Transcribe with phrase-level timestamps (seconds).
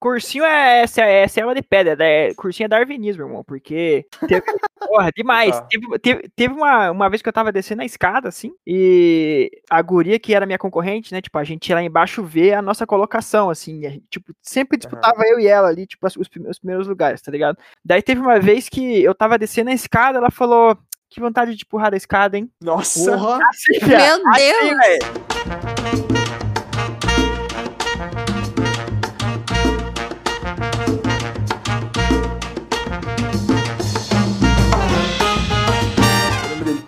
[0.00, 4.42] cursinho é, é, é selva de pedra, é, cursinho é darwinismo, irmão, porque teve,
[4.80, 5.54] porra, demais.
[5.54, 5.66] Tá.
[5.70, 9.80] Teve, teve, teve uma, uma vez que eu tava descendo a escada, assim, e a
[9.82, 12.86] guria que era minha concorrente, né, tipo, a gente ia lá embaixo ver a nossa
[12.86, 16.88] colocação, assim, e gente, tipo, sempre disputava eu e ela ali, tipo, os, os primeiros
[16.88, 17.58] lugares, tá ligado?
[17.84, 20.76] Daí teve uma vez que eu tava descendo a escada, ela falou,
[21.10, 22.50] que vontade de empurrar a escada, hein?
[22.62, 23.12] Nossa!
[23.12, 23.40] Porra.
[23.48, 24.76] Assim, Meu assim,
[26.38, 26.49] Deus!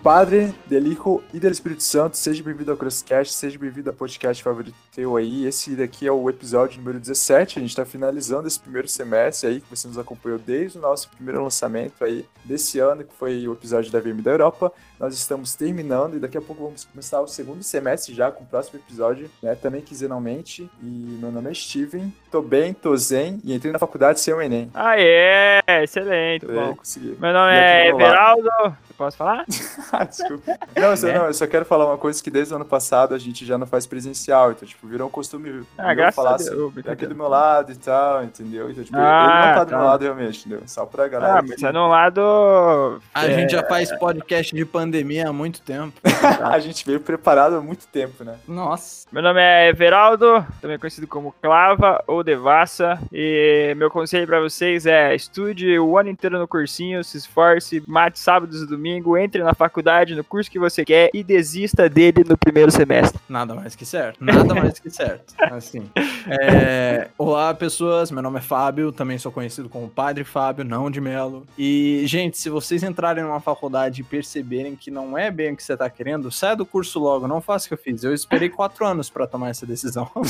[0.03, 4.43] Padre, del Hijo e do Espírito Santo, seja bem-vindo ao Crosscast, seja bem-vindo ao podcast
[4.43, 5.45] favorito teu aí.
[5.45, 9.61] Esse daqui é o episódio número 17, a gente tá finalizando esse primeiro semestre aí,
[9.61, 13.53] que você nos acompanhou desde o nosso primeiro lançamento aí desse ano, que foi o
[13.53, 14.73] episódio da VM da Europa.
[15.03, 18.47] Nós estamos terminando e daqui a pouco vamos começar o segundo semestre já com o
[18.47, 19.53] próximo episódio, né?
[19.53, 20.69] Também quinzenalmente.
[20.81, 24.41] E meu nome é Steven, tô bem, tô zen e entrei na faculdade sem o
[24.41, 24.71] Enem.
[24.73, 26.73] Aê, excelente, É, bom.
[26.77, 27.17] consegui.
[27.19, 28.47] Meu nome aqui é Everaldo.
[28.63, 29.43] Eu posso falar?
[29.91, 30.57] Ah, desculpa.
[30.75, 31.13] Não, eu só, Né?
[31.19, 33.59] não, eu só quero falar uma coisa que desde o ano passado a gente já
[33.59, 36.49] não faz presencial, então, tipo, virou um costume Ah, graças falar assim,
[36.87, 38.71] aqui do meu lado e tal, entendeu?
[38.71, 39.77] Então, tipo, ele Ah, não tá do tá.
[39.77, 40.61] meu lado realmente, entendeu?
[40.65, 41.39] Só pra galera.
[41.39, 42.99] Ah, mas é no lado.
[43.13, 43.33] A É.
[43.35, 44.92] gente já faz podcast de pandemia
[45.25, 45.93] há muito tempo.
[46.43, 48.35] a gente veio preparado há muito tempo, né?
[48.47, 49.07] Nossa.
[49.11, 52.99] Meu nome é Everaldo, também conhecido como Clava ou Devassa.
[53.11, 58.19] E meu conselho pra vocês é estude o ano inteiro no cursinho, se esforce, mate
[58.19, 62.37] sábados e domingo, entre na faculdade, no curso que você quer e desista dele no
[62.37, 63.19] primeiro semestre.
[63.29, 64.23] Nada mais que certo.
[64.23, 65.33] Nada mais que certo.
[65.51, 65.89] Assim.
[66.27, 68.11] É, Olá, pessoas.
[68.11, 68.91] Meu nome é Fábio.
[68.91, 71.45] Também sou conhecido como Padre Fábio, não de Melo.
[71.57, 75.63] E, gente, se vocês entrarem numa faculdade e perceberem que não é bem o que
[75.63, 77.25] você tá querendo, saia do curso logo.
[77.25, 78.03] Não faça o que eu fiz.
[78.03, 80.09] Eu esperei quatro anos pra tomar essa decisão.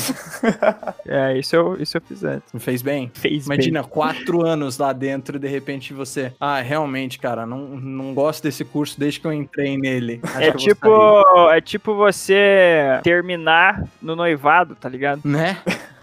[1.06, 2.52] É, isso eu, isso eu fiz antes.
[2.52, 3.10] Me fez bem?
[3.14, 6.32] Fez Imagina, quatro anos lá dentro e de repente você.
[6.40, 10.20] Ah, realmente, cara, não, não gosto desse curso desde que eu entrei nele.
[10.22, 15.20] Acho É tipo, é tipo você terminar no noivado, tá ligado?
[15.24, 15.58] Né?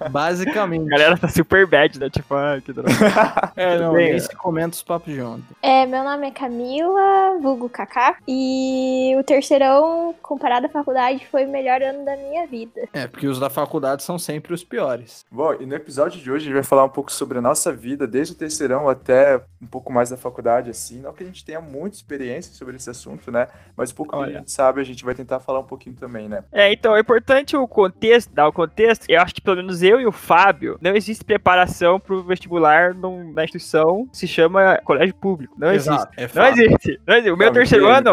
[0.10, 0.88] Basicamente.
[0.88, 2.10] A galera tá super bad, né?
[2.10, 2.92] Tipo, ah, que droga.
[3.56, 5.56] É, não, bem, nem se comenta os papos de ontem.
[5.62, 11.50] É, meu nome é Camila, vulgo Kaká, e o terceirão, comparado à faculdade, foi o
[11.50, 12.88] melhor ano da minha vida.
[12.94, 15.26] É, porque os da faculdade são sempre os piores.
[15.32, 17.72] Bom, e no episódio de hoje a gente vai falar um pouco sobre a nossa
[17.72, 21.00] vida, desde o terceirão até um pouco mais da faculdade, assim.
[21.02, 23.48] Não que a gente tenha muita experiência sobre esse assunto, né?
[23.76, 24.36] Mas um pouco que Olha.
[24.36, 26.44] a gente sabe, a gente vai tentar falar um pouquinho também, né?
[26.52, 29.06] É, então, é importante o contexto, dar o contexto.
[29.08, 33.32] Eu acho que pelo menos eu e o Fábio, não existe preparação pro vestibular num-
[33.34, 35.56] na instituição que se chama colégio público.
[35.58, 36.08] Não existe.
[36.18, 37.00] É Não existe.
[37.08, 37.32] Não existe.
[37.32, 38.12] O meu Não, terceiro ano.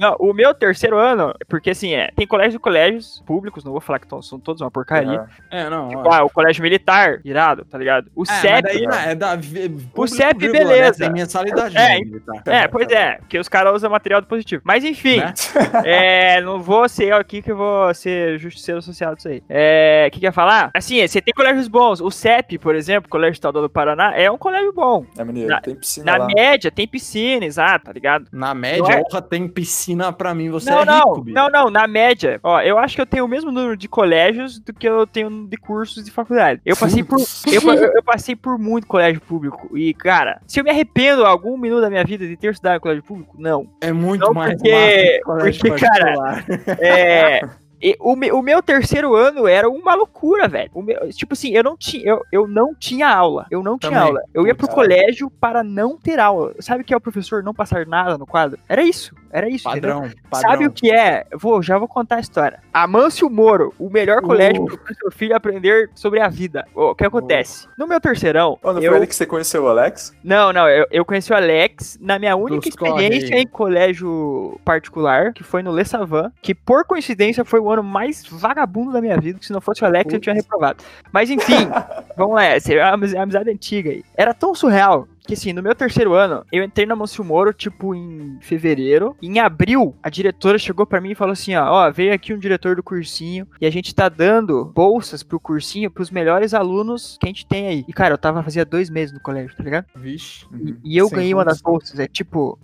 [0.00, 3.80] Não, o meu terceiro ano, porque assim, é, tem colégio e colégios públicos, não vou
[3.80, 5.20] falar que tão- são todos uma porcaria.
[5.20, 5.28] Aham.
[5.50, 5.88] É, não.
[5.88, 8.10] Tipo, ah, o colégio militar, irado, tá ligado?
[8.14, 8.62] O É, CEP.
[8.62, 10.98] daí, não, é da público, CEP, vírgula, beleza.
[10.98, 11.04] Né?
[11.06, 11.76] Tem mensalidade.
[11.76, 12.42] É, né, militar.
[12.46, 14.62] É, pois é, porque os caras usam material do positivo.
[14.64, 15.32] Mas enfim, Né?
[15.84, 19.42] é, não vou ser eu aqui que eu vou ser justiceiro social disso aí.
[19.48, 20.70] É, o que que eu ia falar?
[20.74, 22.00] Assim, você tem colégios bons.
[22.00, 25.04] O CEP, por exemplo, Colégio Estadual do Paraná, é um colégio bom.
[25.18, 26.26] É maneiro, Na- tem piscina Na lá.
[26.26, 28.26] média, tem piscina, exato, tá ligado?
[28.32, 31.34] Na média, é- tem piscina pra mim, você não, é não, rico, bicho.
[31.34, 32.38] não, não, na média.
[32.42, 35.46] Ó, eu acho que eu tenho o mesmo número de colégios do que eu tenho
[35.48, 36.60] de cursos de faculdade.
[36.64, 39.76] Eu passei por, eu, eu- passei por muito colégio público.
[39.76, 42.80] E, cara, se eu me arrependo algum minuto da minha vida de ter estudado em
[42.80, 43.66] colégio público, não.
[43.80, 46.44] É muito Não, mais porque- massa que colégio porque, cara.
[46.80, 47.40] É.
[47.84, 50.70] e o, me- o meu terceiro ano era uma loucura, velho.
[50.74, 53.46] Meu- tipo assim, eu não tinha, eu, eu não tinha aula.
[53.50, 54.06] Eu não tinha Também.
[54.06, 54.22] aula.
[54.32, 56.54] Eu ia pro colégio para não ter aula.
[56.60, 58.58] Sabe o que é o professor não passar nada no quadro?
[58.68, 59.14] Era isso.
[59.30, 59.64] Era isso.
[59.64, 60.50] Padrão, padrão.
[60.50, 61.26] Sabe o que é?
[61.34, 62.60] Vou, já vou contar a história.
[62.72, 64.26] Amâncio Moro, o melhor Uh.
[64.26, 66.64] colégio para o seu filho aprender sobre a vida.
[66.74, 67.68] O que acontece?
[67.76, 68.90] No meu terceirão, Ô, não eu...
[68.92, 70.16] foi ele que você conheceu o Alex?
[70.22, 73.42] Não, não, eu, eu conheci o Alex na minha única Dos corre experiência aí.
[73.42, 78.22] em colégio particular, que foi no Le Savan, que por coincidência foi o ano mais
[78.28, 80.82] vagabundo da minha vida, que se não fosse o Alex eu tinha reprovado.
[81.12, 81.68] Mas enfim,
[82.16, 84.04] vamos lá, é uma amiz- amizade antiga aí.
[84.16, 87.94] Era tão surreal que assim, no meu terceiro ano, eu entrei na Monsil Moro, tipo,
[87.94, 89.16] em fevereiro.
[89.22, 92.38] Em abril, a diretora chegou pra mim e falou assim, ó, ó, veio aqui um
[92.38, 97.26] diretor do cursinho e a gente tá dando bolsas pro cursinho pros melhores alunos que
[97.26, 97.84] a gente tem aí.
[97.88, 99.86] E, cara, eu tava fazia dois meses no colégio, tá ligado?
[99.96, 100.46] Vixe.
[100.52, 101.98] E, e eu Sem ganhei uma das bolsas.
[101.98, 102.58] É tipo?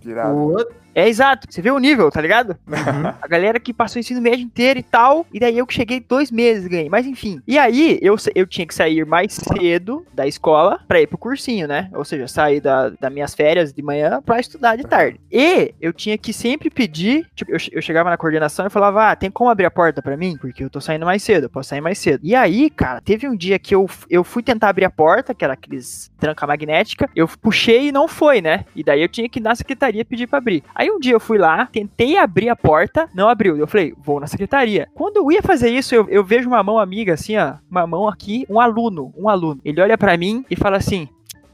[0.94, 1.46] É exato.
[1.48, 2.56] Você vê o nível, tá ligado?
[2.66, 3.14] Uhum.
[3.20, 5.24] A galera que passou o ensino médio inteiro e tal.
[5.32, 6.88] E daí eu que cheguei dois meses ganhei.
[6.88, 7.40] Mas enfim.
[7.46, 11.68] E aí eu, eu tinha que sair mais cedo da escola pra ir pro cursinho,
[11.68, 11.88] né?
[11.94, 15.20] Ou seja, sair da, das minhas férias de manhã pra estudar de tarde.
[15.30, 17.26] E eu tinha que sempre pedir.
[17.34, 20.16] Tipo, eu, eu chegava na coordenação e falava: Ah, tem como abrir a porta pra
[20.16, 20.38] mim?
[20.40, 22.20] Porque eu tô saindo mais cedo, eu posso sair mais cedo.
[22.24, 25.44] E aí, cara, teve um dia que eu, eu fui tentar abrir a porta, que
[25.44, 27.10] era aqueles tranca magnética.
[27.14, 28.64] Eu puxei e não foi, né?
[28.74, 30.64] E daí eu tinha que ir na secretaria pedir pra abrir.
[30.74, 33.56] Aí um dia eu fui lá, tentei abrir a porta, não abriu.
[33.56, 34.88] Eu falei, vou na secretaria.
[34.94, 37.54] Quando eu ia fazer isso, eu, eu vejo uma mão amiga assim, ó.
[37.70, 39.60] Uma mão aqui, um aluno, um aluno.
[39.64, 41.08] Ele olha pra mim e fala assim.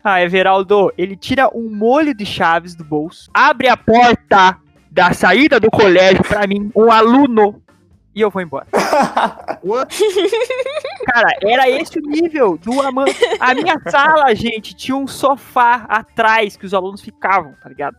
[0.08, 4.56] Ah, Everaldo, ele tira um molho de chaves do bolso, abre a porta
[4.88, 7.60] da saída do colégio pra mim, um aluno,
[8.14, 8.68] e eu vou embora.
[11.06, 13.04] Cara, era esse o nível do ama...
[13.40, 17.96] A minha sala, gente, tinha um sofá atrás que os alunos ficavam, tá ligado?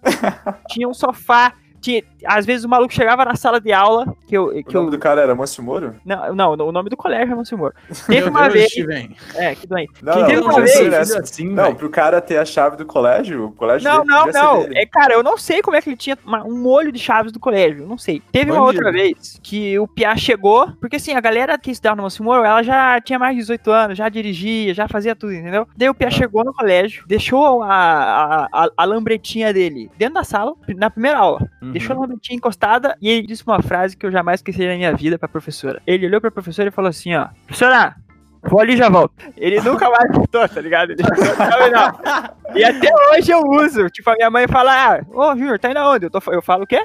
[0.70, 1.56] Tinha um sofá.
[1.88, 2.04] Tinha...
[2.26, 4.48] Às vezes o maluco chegava na sala de aula, que eu.
[4.48, 4.92] O Que nome eu...
[4.92, 5.96] do cara era Mancio Moro?
[6.04, 7.74] Não, não, o nome do colégio é Monsenhor.
[8.08, 8.72] Teve uma Deus, vez.
[8.72, 9.16] Steven.
[9.36, 9.94] É, que doente.
[10.02, 13.46] Não, não, teve não, uma vez- assim, Não, pro cara ter a chave do colégio,
[13.46, 14.68] o colégio Não, dele não, não.
[14.74, 17.32] É, cara, eu não sei como é que ele tinha uma- um molho de chaves
[17.32, 17.88] do colégio.
[17.88, 18.22] Não sei.
[18.32, 22.04] Teve uma outra vez que o Piá chegou, porque assim, a galera que estudava no
[22.04, 25.68] Monsimoro, ela já tinha mais de 18 anos, já dirigia, já fazia tudo, entendeu?
[25.78, 30.24] Daí o Piá chegou no colégio, deixou a, a, a, a lambretinha dele dentro da
[30.24, 31.48] sala, na primeira aula.
[31.62, 31.77] Uhum.
[31.78, 34.94] Deixou a lambretinha encostada e ele disse uma frase que eu jamais esquecerei na minha
[34.94, 35.82] vida pra professora.
[35.86, 37.96] Ele olhou pra professora e falou assim, ó, professora,
[38.44, 39.14] vou ali e já volto.
[39.36, 40.92] Ele nunca mais voltou, tá ligado?
[40.92, 42.56] Ele não, não.
[42.56, 43.90] E até hoje eu uso.
[43.90, 46.06] Tipo, a minha mãe fala, ah, ô Júnior, tá indo aonde?
[46.06, 46.84] Eu, tô, eu falo o quê?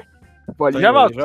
[0.57, 0.81] Vou ali e.
[0.81, 1.15] Já volto.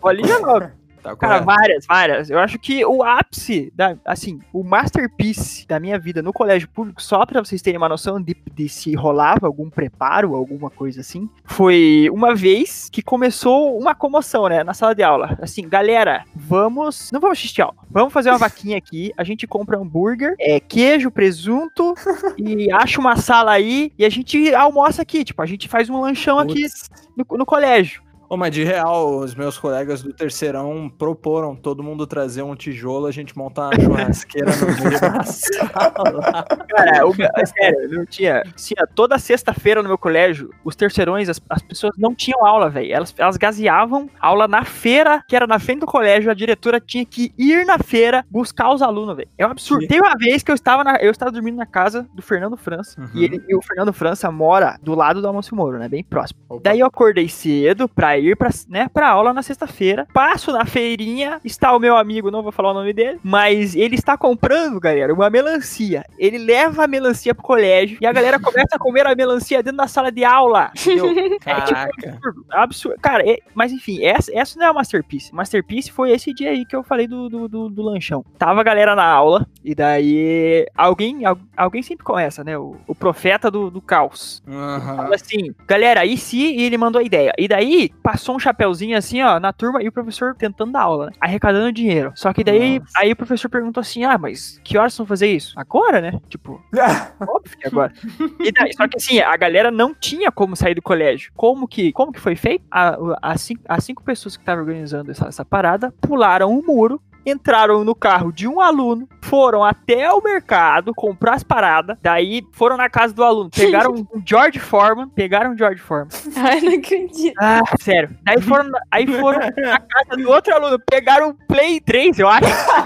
[0.00, 0.70] Vou ali e já volto.
[1.02, 1.44] Tá Cara, correto.
[1.44, 2.30] várias, várias.
[2.30, 7.02] Eu acho que o ápice, da, assim, o masterpiece da minha vida no colégio público,
[7.02, 11.28] só pra vocês terem uma noção de, de se rolava algum preparo, alguma coisa assim,
[11.44, 15.36] foi uma vez que começou uma comoção, né, na sala de aula.
[15.40, 17.10] Assim, galera, vamos.
[17.12, 17.74] Não vamos assistir aula.
[17.90, 19.12] Vamos fazer uma vaquinha aqui.
[19.16, 21.94] A gente compra hambúrguer, é, queijo, presunto
[22.38, 25.24] e acha uma sala aí e a gente almoça aqui.
[25.24, 26.90] Tipo, a gente faz um lanchão aqui Putz.
[27.16, 28.02] no, no colégio.
[28.32, 33.04] Ô, mas de real, os meus colegas do terceirão proporam todo mundo trazer um tijolo,
[33.04, 36.44] a gente montar uma churrasqueira no meio da sala.
[36.66, 38.42] Cara, o, é sério, não tinha.
[38.56, 42.90] Tinha toda sexta-feira no meu colégio, os terceirões, as, as pessoas não tinham aula, velho.
[42.90, 46.30] Elas, elas gaseavam aula na feira, que era na frente do colégio.
[46.30, 49.28] A diretora tinha que ir na feira buscar os alunos, velho.
[49.36, 49.82] É um absurdo.
[49.82, 52.56] Que- Tem uma vez que eu estava, na- eu estava dormindo na casa do Fernando
[52.56, 52.98] França.
[52.98, 53.08] Uhum.
[53.14, 55.86] E, ele, e o Fernando França mora do lado do Alonso Moro, né?
[55.86, 56.40] Bem próximo.
[56.48, 56.62] Opa.
[56.64, 60.06] Daí eu acordei cedo pra ir pra, né, pra aula na sexta-feira.
[60.12, 63.94] Passo na feirinha, está o meu amigo, não vou falar o nome dele, mas ele
[63.96, 66.04] está comprando, galera, uma melancia.
[66.18, 69.78] Ele leva a melancia pro colégio e a galera começa a comer a melancia dentro
[69.78, 70.70] da sala de aula.
[70.76, 71.12] Entendeu?
[71.44, 72.96] É tipo absurdo, absurdo.
[73.00, 75.34] Cara, é- mas enfim, essa, essa não é a Masterpiece.
[75.34, 78.24] Masterpiece foi esse dia aí que eu falei do, do, do, do lanchão.
[78.38, 82.56] Tava a galera na aula, e daí alguém, al- alguém sempre começa, né?
[82.56, 84.42] O, o profeta do, do caos.
[84.46, 84.96] Aham.
[84.96, 87.32] Fala assim, galera, e se e ele mandou a ideia?
[87.38, 91.06] E daí passou um chapeuzinho assim, ó, na turma e o professor tentando dar aula,
[91.06, 91.12] né?
[91.18, 92.12] Arrecadando dinheiro.
[92.14, 92.92] Só que daí, Nossa.
[92.96, 95.54] aí o professor perguntou assim: ah, mas que horas vão fazer isso?
[95.56, 96.20] Agora, né?
[96.28, 96.62] Tipo,
[97.20, 97.92] óbvio que agora.
[98.38, 101.32] E daí, só que assim, a galera não tinha como sair do colégio.
[101.34, 102.64] Como que, como que foi feito?
[102.70, 107.00] As cinco, as cinco pessoas que estavam organizando essa, essa parada pularam o muro.
[107.24, 112.76] Entraram no carro de um aluno, foram até o mercado comprar as paradas, daí foram
[112.76, 116.08] na casa do aluno, pegaram um George Foreman, pegaram um George Foreman.
[116.36, 117.34] Ai, não acredito.
[117.40, 118.10] Ah, sério.
[118.22, 122.28] Daí foram, na- aí foram na casa do outro aluno, pegaram um Play 3, eu
[122.28, 122.40] acho.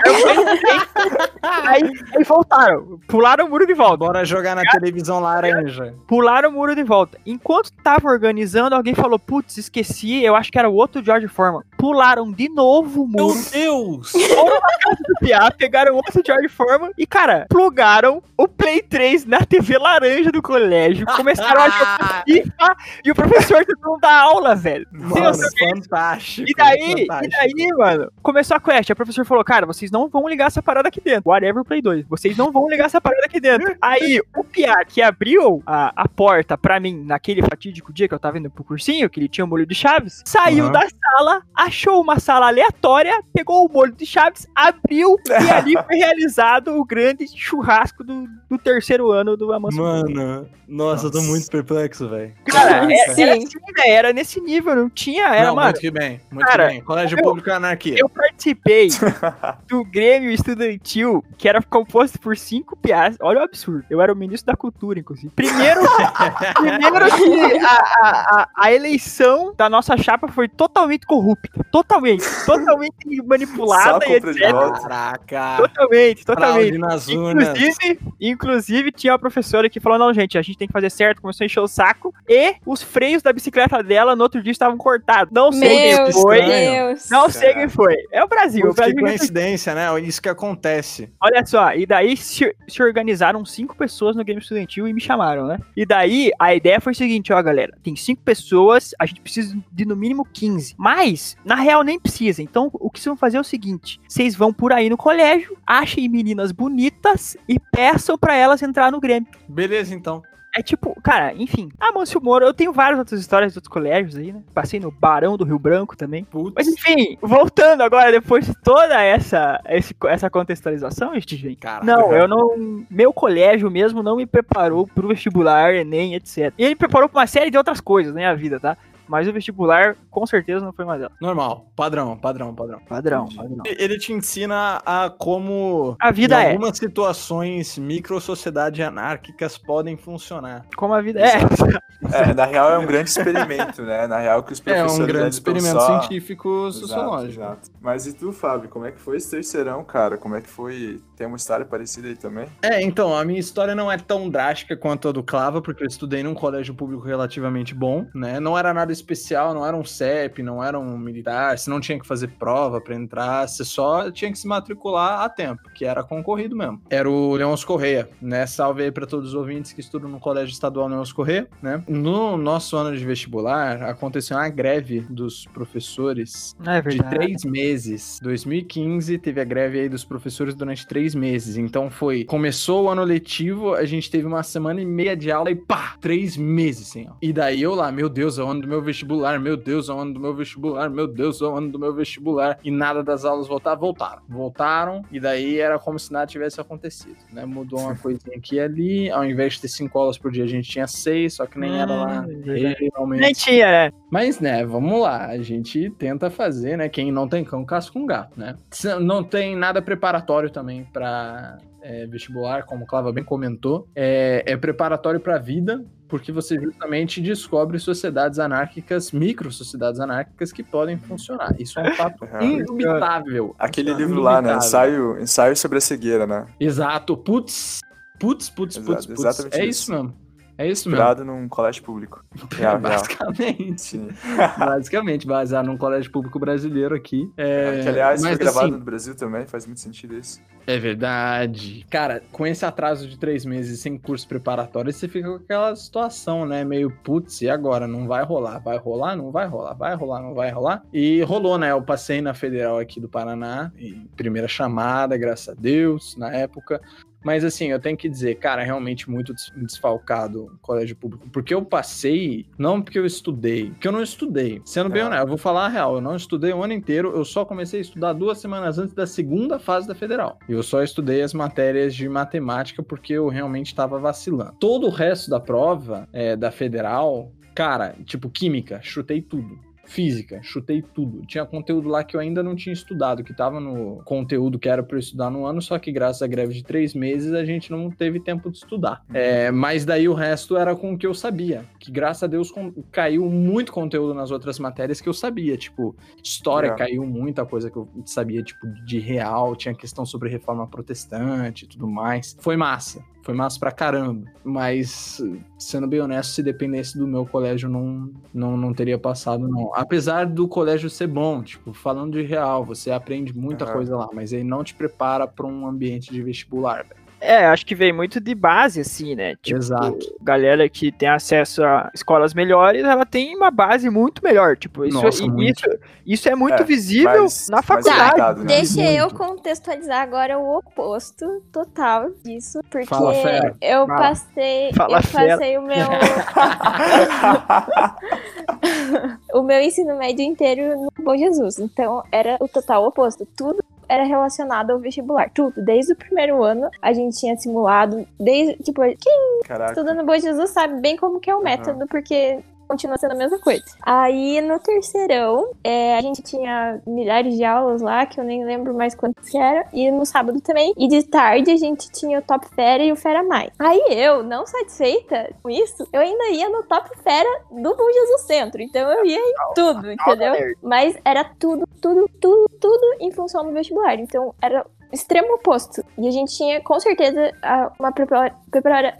[0.04, 1.20] Pegaram um Play 3.
[1.66, 1.82] aí,
[2.16, 3.96] aí voltaram, pularam o muro de volta.
[3.98, 5.94] Bora jogar na televisão laranja.
[6.06, 7.18] Pularam o muro de volta.
[7.24, 11.62] Enquanto tava organizando, alguém falou: Putz, esqueci, eu acho que era o outro George Foreman.
[11.76, 14.12] Pularam de novo o Meu muro Deus!
[14.12, 20.30] do PA, pegaram outro George Foreman e, cara, plugaram o Play 3 na TV laranja
[20.30, 21.06] do colégio.
[21.16, 24.86] Começaram a jogar FIFA e o professor tentando dar aula, velho.
[24.92, 26.48] Mano, fantástico.
[26.48, 27.36] E daí, e fantástico.
[27.36, 28.90] daí, mano, começou a quest.
[28.90, 31.30] A professor falou, cara, vocês não vão ligar essa parada aqui dentro.
[31.30, 32.06] Whatever Play 2.
[32.08, 33.76] Vocês não vão ligar essa parada aqui dentro.
[33.80, 38.18] Aí, o Pia que abriu a, a porta pra mim naquele fatídico dia que eu
[38.18, 40.72] tava indo pro cursinho, que ele tinha um molho de chaves, saiu Aham.
[40.72, 45.96] da sala achou uma sala aleatória, pegou o molho de chaves, abriu e ali foi
[45.96, 49.76] realizado o grande churrasco do, do terceiro ano do Amanso.
[49.78, 51.30] Mano, nossa, eu tô Nossa.
[51.30, 52.32] muito perplexo, velho.
[52.44, 53.22] Cara, era, era, Sim.
[53.30, 53.46] assim,
[53.76, 56.72] velho, era nesse nível, não tinha, era, Não, mano, muito que bem, muito cara, que
[56.74, 56.82] bem.
[56.82, 57.94] Colégio eu- Público é anarquia.
[57.98, 58.88] eu participei
[59.68, 63.16] do Grêmio Estudantil, que era composto por cinco piás.
[63.20, 63.84] Olha o absurdo.
[63.88, 65.32] Eu era o ministro da cultura, inclusive.
[65.34, 65.80] Primeiro,
[66.54, 68.08] primeiro que a, a,
[68.42, 71.55] a, a eleição da nossa chapa foi totalmente corrupta.
[71.70, 72.24] Totalmente.
[72.44, 72.94] Totalmente
[73.24, 74.34] manipulada e etc.
[74.80, 75.56] Caraca.
[75.58, 76.76] Totalmente, totalmente.
[76.76, 81.22] Inclusive, inclusive, tinha uma professora que falou: não, gente, a gente tem que fazer certo,
[81.22, 82.14] começou a encher o saco.
[82.28, 85.32] E os freios da bicicleta dela no outro dia estavam cortados.
[85.32, 86.42] Não sei Meu quem foi.
[86.42, 87.10] Deus.
[87.10, 87.96] Não sei quem foi.
[88.12, 88.66] É o Brasil.
[88.66, 90.00] O Putz, que Brasil coincidência, né?
[90.00, 91.10] Isso que acontece.
[91.20, 95.46] Olha só, e daí se, se organizaram cinco pessoas no game estudantil e me chamaram,
[95.46, 95.58] né?
[95.76, 99.56] E daí a ideia foi o seguinte, ó, galera, tem cinco pessoas, a gente precisa
[99.72, 100.74] de no mínimo 15.
[100.78, 102.42] Mas, na real, nem precisa.
[102.42, 105.56] Então, o que vocês vão fazer é o seguinte: vocês vão por aí no colégio,
[105.66, 109.28] achem meninas bonitas e peçam pra elas entrar no Grêmio.
[109.48, 110.22] Beleza, então.
[110.58, 111.68] É tipo, cara, enfim.
[111.78, 114.40] Ah, Mâncio Moro, eu tenho várias outras histórias de outros colégios aí, né?
[114.54, 116.24] Passei no Barão do Rio Branco também.
[116.24, 116.54] Putz.
[116.56, 121.56] Mas enfim, voltando agora, depois de toda essa, esse- essa contextualização, gente.
[121.56, 121.84] Caraca.
[121.84, 122.84] Não, eu não.
[122.90, 126.50] Meu colégio mesmo não me preparou pro vestibular, Enem, etc.
[126.56, 128.78] E ele me preparou pra uma série de outras coisas na minha vida, tá?
[129.08, 131.16] Mas o vestibular, com certeza, não foi uma delas.
[131.20, 131.70] Normal.
[131.74, 132.80] Padrão, padrão, padrão.
[132.88, 133.62] Padrão, padrão.
[133.64, 136.50] Ele te ensina a como A vida em é.
[136.52, 140.66] algumas situações micro-sociedades anárquicas podem funcionar.
[140.76, 141.38] Como a vida é.
[142.12, 144.06] É, na real é um grande experimento, né?
[144.06, 147.42] Na real que os É professores um grande experimento só- científico Exato, sociológico.
[147.42, 147.70] exato.
[147.80, 150.16] Mas e tu, Fábio, como é que foi esse terceirão, cara?
[150.16, 151.00] Como é que foi?
[151.16, 152.46] Tem uma história parecida aí também?
[152.62, 155.86] É, então, a minha história não é tão drástica quanto a do Clava, porque eu
[155.88, 158.38] estudei num colégio público relativamente bom, né?
[158.38, 161.98] Não era nada especial, não era um CEP, não era um militar, você não tinha
[161.98, 166.02] que fazer prova pra entrar, você só tinha que se matricular a tempo, que era
[166.04, 166.80] concorrido mesmo.
[166.90, 168.46] Era o Leôncio Correia, né?
[168.46, 171.82] Salve aí pra todos os ouvintes que estudam no Colégio Estadual Leôncio Correia, né?
[171.96, 178.20] No nosso ano de vestibular, aconteceu uma greve dos professores É de três meses.
[178.22, 181.56] 2015 teve a greve aí dos professores durante três meses.
[181.56, 182.24] Então foi.
[182.24, 185.96] Começou o ano letivo, a gente teve uma semana e meia de aula e pá!
[186.00, 187.16] Três meses aula.
[187.22, 189.92] E daí eu lá, meu Deus, é o ano do meu vestibular, meu Deus, é
[189.92, 192.58] o ano do meu vestibular, meu Deus, é o ano do meu vestibular.
[192.62, 194.22] E nada das aulas voltar, voltaram.
[194.28, 197.44] Voltaram, e daí era como se nada tivesse acontecido, né?
[197.44, 199.10] Mudou uma coisinha aqui e ali.
[199.10, 201.78] Ao invés de ter cinco aulas por dia, a gente tinha seis, só que nem
[201.80, 202.20] era lá.
[202.22, 202.90] Verdade.
[202.94, 203.20] Realmente.
[203.20, 203.92] Nem tinha, né?
[204.10, 205.26] Mas, né, vamos lá.
[205.26, 206.88] A gente tenta fazer, né?
[206.88, 208.56] Quem não tem cão, casca um gato, né?
[209.00, 213.88] Não tem nada preparatório também pra é, vestibular, como o Clava bem comentou.
[213.94, 220.96] É, é preparatório pra vida, porque você justamente descobre sociedades anárquicas, micro-sociedades anárquicas que podem
[220.96, 221.54] funcionar.
[221.60, 222.42] Isso é um fato Uhum.
[222.42, 223.54] indubitável.
[223.58, 224.54] Aquele é livro lá, né?
[224.54, 224.66] indubitável.
[224.66, 226.46] Ensaio, ensaio sobre a cegueira, né?
[226.58, 227.16] Exato.
[227.16, 227.80] Putz,
[228.18, 229.46] putz, putz, putz, putz.
[229.52, 229.82] É isso.
[229.82, 230.25] isso mesmo.
[230.58, 231.24] É isso mesmo.
[231.24, 232.24] Num colégio público.
[232.56, 232.78] Real.
[232.78, 234.00] Basicamente.
[234.58, 237.30] Basicamente, baseado num colégio público brasileiro aqui.
[237.36, 240.40] É, que, aliás, foi mas, gravado assim, no Brasil também, faz muito sentido isso.
[240.66, 241.86] É verdade.
[241.88, 246.44] Cara, com esse atraso de três meses sem curso preparatório, você fica com aquela situação,
[246.44, 246.64] né?
[246.64, 247.86] Meio, putz, e agora?
[247.86, 248.58] Não vai rolar?
[248.58, 249.14] Vai rolar?
[249.14, 249.74] Não vai rolar?
[249.74, 250.22] Vai rolar?
[250.22, 250.82] Não vai rolar?
[250.92, 251.70] E rolou, né?
[251.70, 256.80] Eu passei na Federal aqui do Paraná, em primeira chamada, graças a Deus, na época.
[257.26, 261.28] Mas assim, eu tenho que dizer, cara, realmente muito des- desfalcado o colégio público.
[261.32, 264.62] Porque eu passei, não porque eu estudei, porque eu não estudei.
[264.64, 265.06] Sendo bem É.
[265.06, 267.80] honesto, eu vou falar a real, eu não estudei o ano inteiro, eu só comecei
[267.80, 270.38] a estudar duas semanas antes da segunda fase da federal.
[270.48, 274.52] E eu só estudei as matérias de matemática porque eu realmente estava vacilando.
[274.60, 279.58] Todo o resto da prova é, da federal, cara, tipo química, chutei tudo.
[279.86, 281.24] Física, chutei tudo.
[281.26, 284.82] Tinha conteúdo lá que eu ainda não tinha estudado, que tava no conteúdo que era
[284.82, 287.70] para eu estudar no ano, só que graças à greve de três meses a gente
[287.70, 289.04] não teve tempo de estudar.
[289.12, 291.64] É, mas daí o resto era com o que eu sabia.
[291.78, 292.52] Que graças a Deus
[292.90, 295.56] caiu muito conteúdo nas outras matérias que eu sabia.
[295.56, 296.86] Tipo, história Legal.
[296.86, 299.54] caiu muita coisa que eu sabia, tipo, de real.
[299.56, 302.36] Tinha questão sobre reforma protestante e tudo mais.
[302.40, 303.02] Foi massa.
[303.26, 304.24] Foi massa pra caramba.
[304.44, 305.20] Mas,
[305.58, 309.72] sendo bem honesto, se dependesse do meu colégio, não, não, não teria passado, não.
[309.74, 313.72] Apesar do colégio ser bom, tipo, falando de real, você aprende muita Aham.
[313.72, 317.05] coisa lá, mas ele não te prepara pra um ambiente de vestibular, velho.
[317.20, 319.36] É, acho que vem muito de base, assim, né?
[319.42, 319.98] Tipo, Exato.
[320.20, 324.56] galera que tem acesso a escolas melhores, ela tem uma base muito melhor.
[324.56, 325.58] Tipo, isso, Nossa, e- muito.
[325.66, 328.40] isso, isso é muito É, visível mais- na faculdade.
[328.40, 328.44] né?
[328.46, 333.14] Deixa eu contextualizar agora o oposto total disso, porque Fala,
[333.62, 333.98] eu Fala.
[333.98, 335.38] passei, Fala, eu fera.
[335.38, 335.76] passei o meu
[339.34, 341.58] o meu ensino médio inteiro no Bom Jesus.
[341.58, 343.26] Então era o total oposto.
[343.36, 345.30] Tudo era relacionado ao vestibular.
[345.30, 345.62] Tudo.
[345.62, 348.06] Desde o primeiro ano a gente tinha simulado.
[348.18, 349.72] Desde, tipo, quem Caraca.
[349.72, 353.16] estuda no Bom Jesus sabe bem como que é o método, porque continua sendo a
[353.16, 353.64] mesma coisa.
[353.82, 358.74] Aí no terceirão, é, a gente tinha milhares de aulas lá, que eu nem lembro
[358.74, 360.72] mais quantas que era, e no sábado também.
[360.76, 363.50] E de tarde a gente tinha o Top Fera e o Fera Mais.
[363.58, 368.22] Aí eu, não satisfeita com isso, eu ainda ia no Top Fera do Bom Jesus
[368.22, 368.62] Centro.
[368.62, 370.34] Então eu ia em tudo, entendeu?
[370.62, 373.98] Mas era tudo, tudo, tudo, tudo em função do vestibular.
[373.98, 375.84] Então era extremo oposto.
[375.98, 377.32] E a gente tinha, com certeza,
[377.78, 378.34] uma prepara...
[378.50, 378.98] prepara...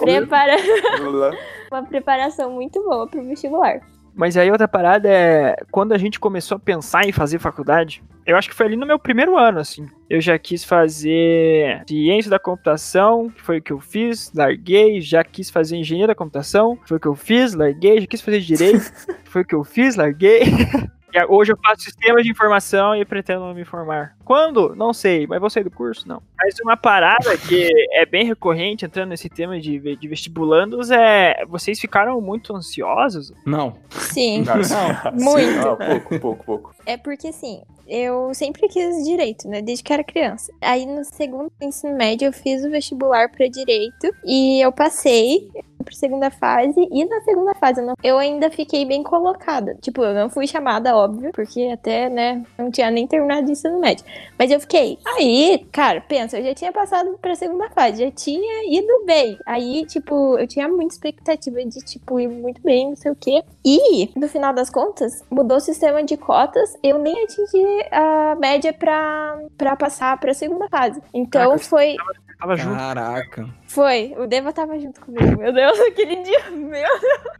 [0.00, 0.56] prepara...
[1.70, 3.80] uma preparação muito boa pro vestibular.
[4.14, 8.36] Mas aí outra parada é quando a gente começou a pensar em fazer faculdade, eu
[8.36, 9.86] acho que foi ali no meu primeiro ano, assim.
[10.08, 15.24] Eu já quis fazer ciência da computação, que foi o que eu fiz, larguei, já
[15.24, 18.92] quis fazer engenharia da computação, foi o que eu fiz, larguei, já quis fazer direito,
[19.24, 20.42] foi o que eu fiz, larguei.
[21.12, 24.16] E hoje eu faço sistemas de informação e pretendo me formar.
[24.24, 24.74] Quando?
[24.74, 26.08] Não sei, mas vou sair do curso?
[26.08, 26.22] Não.
[26.38, 31.78] Mas uma parada que é bem recorrente entrando nesse tema de, de vestibulandos é vocês
[31.78, 33.76] ficaram muito ansiosos Não.
[33.90, 34.42] Sim.
[34.42, 35.66] Não, Não, muito.
[35.66, 36.74] Não, pouco, pouco, pouco.
[36.86, 39.60] É porque assim, eu sempre quis direito, né?
[39.60, 40.52] Desde que era criança.
[40.60, 45.50] Aí no segundo ensino médio eu fiz o vestibular pra direito e eu passei
[45.82, 49.76] pra segunda fase e na segunda fase eu, não- eu ainda fiquei bem colocada.
[49.80, 53.78] Tipo, eu não fui chamada, óbvio, porque até, né, não tinha nem terminado o ensino
[53.80, 54.04] médio.
[54.38, 54.98] Mas eu fiquei.
[55.16, 59.38] Aí, cara, pensa, eu já tinha passado pra segunda fase, já tinha ido bem.
[59.46, 63.42] Aí, tipo, eu tinha muita expectativa de, tipo, ir muito bem, não sei o quê.
[63.64, 68.72] E, no final das contas, mudou o sistema de cotas, eu nem atingi a média
[68.72, 71.00] pra, pra passar pra segunda fase.
[71.14, 71.96] Então Caraca, foi.
[72.38, 72.76] Tava junto.
[72.76, 73.48] Caraca.
[73.68, 74.14] Foi.
[74.18, 75.38] O Deva tava junto comigo.
[75.38, 76.50] Meu Deus, aquele dia.
[76.50, 76.88] Meu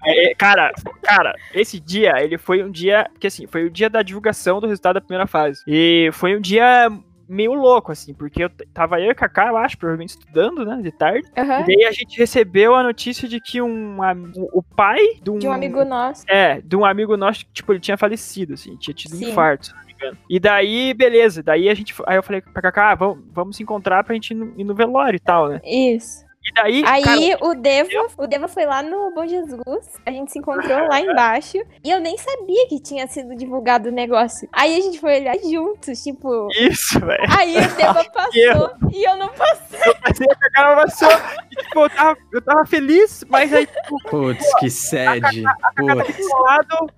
[0.05, 0.73] É, cara,
[1.03, 3.09] cara, esse dia, ele foi um dia.
[3.13, 5.63] Porque assim, foi o dia da divulgação do resultado da primeira fase.
[5.67, 6.91] E foi um dia
[7.29, 10.93] meio louco, assim, porque eu tava eu e Kaká, eu acho, provavelmente estudando, né, de
[10.93, 11.27] tarde.
[11.39, 11.61] Aham.
[11.61, 15.39] E daí a gente recebeu a notícia de que um, am- o pai de um,
[15.39, 16.25] De um amigo nosso.
[16.29, 19.31] É, de um amigo nosso, que, tipo, ele tinha falecido, assim, tinha tido um Sim.
[19.31, 20.19] infarto, se não me engano.
[20.29, 21.95] E daí, beleza, daí a gente.
[22.07, 24.65] Aí eu falei pra Kaká, ah, vamos, vamos se encontrar pra gente ir no, ir
[24.65, 25.61] no velório e tal, né?
[25.65, 26.27] Isso.
[26.45, 26.83] E daí.
[26.85, 30.89] Aí cara, o Deva, o Deva foi lá no Bom Jesus, a gente se encontrou
[30.89, 34.49] lá embaixo, e eu nem sabia que tinha sido divulgado o negócio.
[34.53, 36.49] Aí a gente foi olhar juntos, tipo.
[36.53, 37.25] Isso, velho.
[37.39, 39.95] Aí o Deva passou e eu não passei.
[40.03, 41.09] Passei a Kaká passou.
[41.51, 45.45] E, tipo, eu tava, eu tava feliz, mas aí, tipo, Putz, que sede.
[45.77, 46.17] Putz.
[46.17, 46.91] do lado,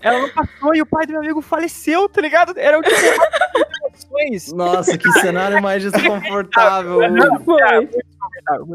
[0.00, 2.54] ela não passou e o pai do meu amigo faleceu, tá ligado?
[2.56, 2.96] Era o tipo.
[4.54, 7.00] Nossa, que cenário mais desconfortável.
[7.44, 7.88] Foi.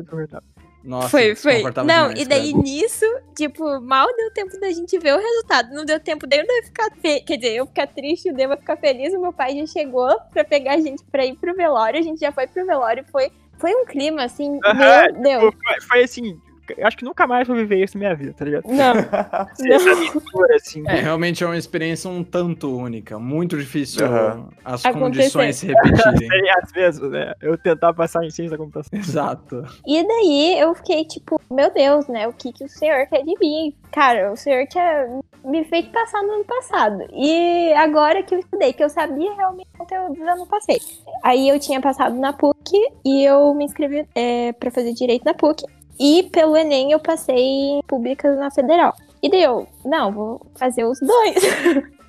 [0.01, 0.61] Muito desconfortável.
[0.83, 1.61] Nossa, Foi, foi.
[1.61, 2.63] Não, demais, e daí cara.
[2.63, 3.05] nisso,
[3.35, 5.73] tipo, mal deu tempo da gente ver o resultado.
[5.75, 6.89] Não deu tempo daí eu não ia ficar.
[6.99, 7.21] Fe...
[7.21, 9.13] Quer dizer, eu ficar triste, o Deva ficar feliz.
[9.13, 11.99] O meu pai já chegou pra pegar a gente pra ir pro velório.
[11.99, 13.05] A gente já foi pro velório.
[13.11, 14.59] Foi, foi um clima assim.
[14.65, 15.55] Aham, meu Deus.
[15.63, 16.39] Foi, foi assim,
[16.77, 18.63] eu acho que nunca mais vou viver isso na minha vida, tá ligado?
[18.67, 18.93] Não.
[19.73, 20.83] Essa aventura, assim.
[20.87, 23.17] É, realmente é uma experiência um tanto única.
[23.19, 24.49] Muito difícil Aham.
[24.63, 24.99] as Acontecer.
[24.99, 26.49] condições se repetirem.
[26.61, 27.33] Às vezes, né?
[27.41, 28.97] Eu tentar passar em ciência da computação.
[28.97, 29.63] Exato.
[29.85, 32.27] E daí eu fiquei tipo, meu Deus, né?
[32.27, 33.73] O que, que o senhor quer de mim?
[33.91, 35.07] Cara, o senhor tinha
[35.43, 37.03] me feito passar no ano passado.
[37.13, 40.77] E agora que eu estudei, que eu sabia realmente o conteúdo, eu não passei.
[41.23, 42.71] Aí eu tinha passado na PUC
[43.03, 45.65] e eu me inscrevi é, pra fazer direito na PUC.
[46.01, 48.91] E pelo Enem eu passei em públicas na Federal.
[49.21, 51.35] E daí eu, não, vou fazer os dois.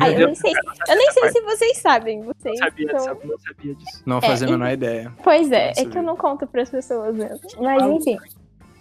[0.00, 0.52] Aí eu nem sei,
[0.88, 2.22] eu nem sei se vocês sabem.
[2.22, 4.02] Vocês Não sabia, sabe, não sabia disso.
[4.06, 5.12] Não É, fazia a e- menor ideia.
[5.22, 7.40] Pois é, é que eu não conto pras pessoas mesmo.
[7.60, 8.16] Mas enfim.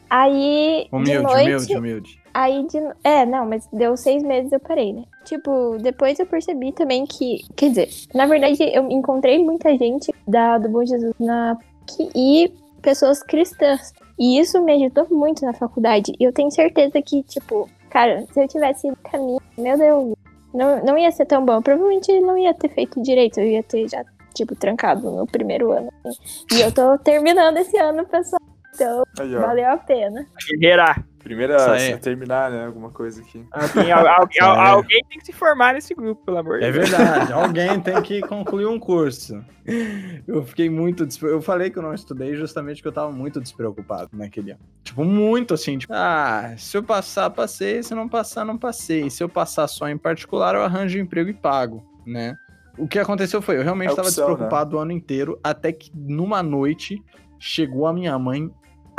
[0.10, 2.22] Aí, de Humilde, noite, humilde, humilde.
[2.34, 2.78] aí de...
[3.04, 5.04] É, não, mas deu seis meses eu parei, né?
[5.24, 7.46] Tipo, depois eu percebi também que...
[7.56, 11.58] Quer dizer, na verdade, eu encontrei muita gente da, do Bom Jesus na
[12.16, 13.94] e pessoas cristãs.
[14.22, 16.14] E isso me ajudou muito na faculdade.
[16.20, 20.14] E eu tenho certeza que, tipo, cara, se eu tivesse ido caminho, meu Deus,
[20.54, 21.54] não, não ia ser tão bom.
[21.54, 24.06] Eu provavelmente não ia ter feito direito, eu ia ter já,
[24.36, 25.92] tipo, trancado no primeiro ano.
[26.06, 26.20] assim.
[26.54, 28.40] E eu tô terminando esse ano, pessoal.
[28.76, 30.24] Então, Aí, valeu a pena.
[30.48, 31.04] Guerreira.
[31.24, 32.66] Primeira a terminar, né?
[32.66, 33.46] Alguma coisa aqui.
[33.52, 36.90] Alguém, al- al- alguém tem que se formar nesse grupo, pelo amor de É Deus.
[36.90, 39.44] verdade, alguém tem que concluir um curso.
[40.28, 41.42] Eu fiquei muito despreocupado.
[41.42, 44.60] Eu falei que eu não estudei justamente porque eu tava muito despreocupado naquele ano.
[44.84, 49.10] Tipo, muito assim, tipo, ah, se eu passar, passei, se não passar, não passei.
[49.10, 52.36] Se eu passar só em particular, eu arranjo emprego e pago, né?
[52.78, 55.92] O que aconteceu foi, eu realmente É tava opção, despreocupado o ano inteiro, até que
[55.94, 57.00] numa noite
[57.38, 58.50] chegou a minha mãe,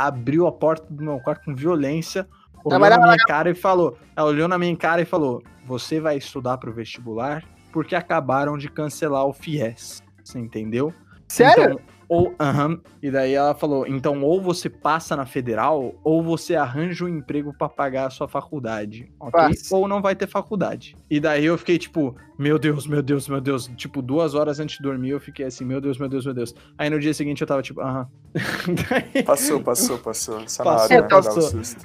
[0.07, 2.27] abriu a porta do meu quarto com violência,
[2.63, 3.97] Olhou na minha cara e falou.
[4.15, 8.69] Ela olhou na minha cara e falou: Você vai estudar pro vestibular porque acabaram de
[8.69, 10.01] cancelar o FIES.
[10.23, 10.93] Você entendeu?
[11.27, 11.63] Sério?
[11.63, 11.79] Então,
[12.13, 12.79] ou, aham.
[13.01, 17.53] E daí ela falou: então, ou você passa na federal, ou você arranja um emprego
[17.57, 19.31] pra pagar a sua faculdade, ok?
[19.31, 19.75] Passa.
[19.75, 20.95] Ou não vai ter faculdade.
[21.09, 23.67] E daí eu fiquei tipo, meu Deus, meu Deus, meu Deus.
[23.75, 26.53] Tipo, duas horas antes de dormir, eu fiquei assim, meu Deus, meu Deus, meu Deus.
[26.77, 28.07] Aí no dia seguinte eu tava tipo, aham.
[28.33, 30.47] Daí- Passou, passou, passou.
[30.47, 31.07] Só Passou, né?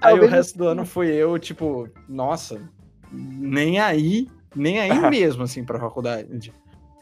[0.00, 2.60] Aí Talvez o resto do ano foi eu, tipo, nossa,
[3.12, 6.52] nem aí, nem aí mesmo, assim, pra faculdade.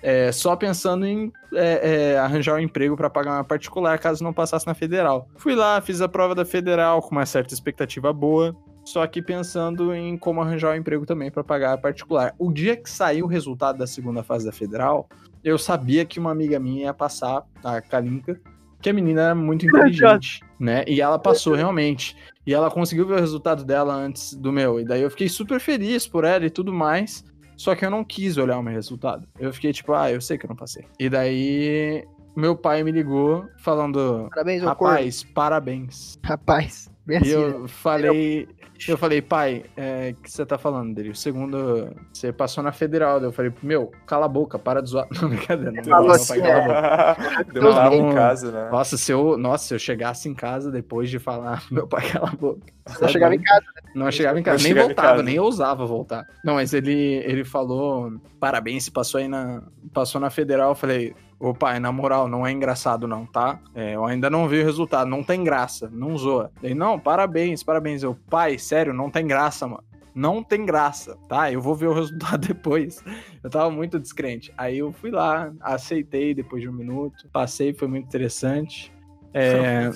[0.03, 4.33] É, só pensando em é, é, arranjar um emprego pra pagar uma particular caso não
[4.33, 5.29] passasse na federal.
[5.37, 8.55] Fui lá, fiz a prova da federal com uma certa expectativa boa,
[8.85, 12.35] só que pensando em como arranjar um emprego também pra pagar a particular.
[12.39, 15.09] O dia que saiu o resultado da segunda fase da federal,
[15.43, 18.39] eu sabia que uma amiga minha ia passar, a Kalinka,
[18.81, 20.85] que a menina era muito inteligente, né?
[20.87, 22.17] E ela passou realmente.
[22.47, 24.79] E ela conseguiu ver o resultado dela antes do meu.
[24.79, 27.25] E daí eu fiquei super feliz por ela e tudo mais.
[27.57, 29.27] Só que eu não quis olhar o meu resultado.
[29.39, 30.85] Eu fiquei tipo, ah, eu sei que eu não passei.
[30.99, 32.05] E daí
[32.37, 34.69] meu pai me ligou falando, Parabéns, corno.
[34.95, 36.19] rapaz, parabéns.
[36.23, 37.37] Rapaz, bem E assim.
[37.37, 37.43] né?
[37.55, 38.49] eu falei,
[38.89, 41.11] eu falei, pai, é, o que você tá falando dele?
[41.11, 43.19] O segundo, você passou na federal.
[43.21, 45.07] Eu falei, meu, cala a boca, para de zoar.
[45.21, 47.45] Não, brincadeira, não, meu assim, pai, cala a boca.
[47.53, 48.11] Deu Não, não.
[48.11, 48.69] em casa, né?
[48.71, 52.29] Nossa, se eu, nossa, se eu chegasse em casa depois de falar, meu pai, cala
[52.29, 52.61] a boca.
[53.01, 53.65] Eu chegava em casa.
[53.95, 55.23] Não chegava em casa, Não nem voltava, casa.
[55.23, 56.25] nem ousava voltar.
[56.45, 60.71] Não, mas ele, ele falou, parabéns, se passou aí na, passou na federal.
[60.71, 63.61] Eu falei, ô pai, na moral, não é engraçado não, tá?
[63.75, 66.51] É, eu ainda não vi o resultado, não tem graça, não zoa.
[66.63, 68.03] Ele, não, parabéns, parabéns.
[68.03, 69.85] Eu, pai, sério, não tem graça, mano.
[70.15, 71.53] Não tem graça, tá?
[71.53, 73.05] Eu vou ver o resultado depois.
[73.43, 74.53] Eu tava muito descrente.
[74.57, 78.91] Aí eu fui lá, aceitei depois de um minuto, passei, foi muito interessante.
[79.39, 79.91] É,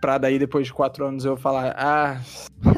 [0.00, 2.20] pra daí, depois de quatro anos, eu falar, ah,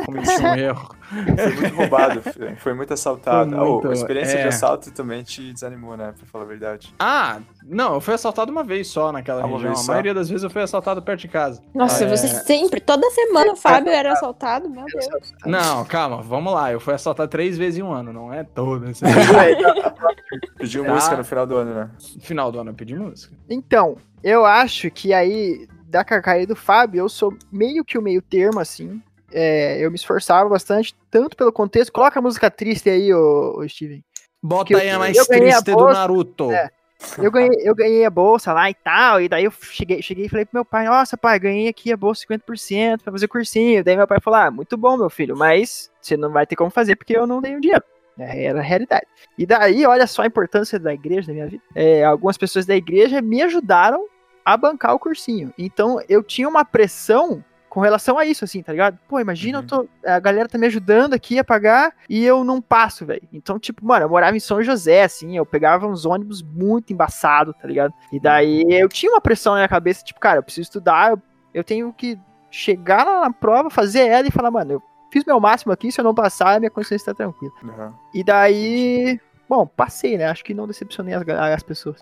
[0.04, 0.94] cometi um erro.
[1.12, 2.22] Foi muito roubado,
[2.58, 3.50] foi- muito assaltado.
[3.50, 4.48] Foi muito, a experiência de é.
[4.48, 6.14] assalto também te desanimou, né?
[6.16, 6.94] Pra falar a verdade.
[6.98, 9.70] Ah, não, eu fui assaltado uma vez só naquela uma região.
[9.72, 9.92] vez A só?
[9.92, 11.60] maioria das vezes eu fui assaltado perto de casa.
[11.74, 12.08] Nossa, É.
[12.08, 15.32] você sempre, toda semana o Fábio era assaltado, meu Deus.
[15.46, 16.72] Não, calma, vamos lá.
[16.72, 18.86] Eu fui assaltado três vezes em um ano, não é todo
[20.56, 20.94] Pediu Tá.
[20.94, 21.90] música no final do ano, né?
[22.20, 23.34] final do ano eu pedi música.
[23.48, 28.02] Então, eu acho que aí, da Cacá e do Fábio, eu sou meio que o
[28.02, 29.00] meio termo, assim.
[29.30, 31.92] É, eu me esforçava bastante, tanto pelo contexto.
[31.92, 34.02] Coloca a música triste aí, ô, ô Steven.
[34.42, 36.50] Bota eu- aí a mais eu ganhei a triste do bolsa, Naruto.
[36.50, 36.70] é.
[37.18, 40.28] Eu ganhei, eu ganhei a bolsa lá e tal, e daí eu cheguei, cheguei e
[40.28, 43.82] falei pro meu pai, nossa pai, ganhei aqui a bolsa 50% pra fazer cursinho.
[43.82, 46.70] Daí meu pai falou, ah, muito bom, meu filho, mas você não vai ter como
[46.70, 47.82] fazer porque eu não tenho dinheiro.
[48.18, 49.06] É, Era a realidade.
[49.36, 51.62] E daí, olha só a importância da igreja na minha vida.
[51.74, 54.06] É, algumas pessoas da igreja me ajudaram
[54.44, 55.52] a bancar o cursinho.
[55.58, 58.98] Então eu tinha uma pressão com relação a isso, assim, tá ligado?
[59.08, 59.64] Pô, imagina, Uhum.
[59.64, 63.26] eu tô, a galera tá me ajudando aqui a pagar e eu não passo, velho.
[63.32, 67.54] Então, tipo, mano, eu morava em São José, assim, eu pegava uns ônibus muito embaçados,
[67.60, 67.94] tá ligado?
[68.12, 71.22] E daí eu tinha uma pressão na minha cabeça, tipo, cara, eu preciso estudar, eu,
[71.54, 72.18] eu tenho que
[72.50, 75.98] chegar lá na prova, fazer ela e falar, mano, eu fiz meu máximo aqui, se
[75.98, 77.52] eu não passar, minha consciência tá tranquila.
[77.62, 77.92] Uhum.
[78.12, 79.18] E daí.
[79.52, 80.24] Bom, passei, né?
[80.28, 82.00] Acho que não decepcionei as, as pessoas.